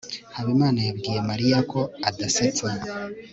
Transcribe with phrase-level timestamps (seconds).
[0.35, 2.67] habimana yabwiye mariya ko adasetsa